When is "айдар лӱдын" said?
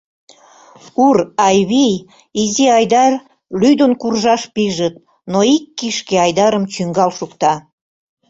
2.77-3.91